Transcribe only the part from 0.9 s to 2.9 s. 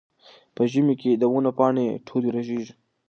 کې د ونو پاڼې ټولې رژېږي.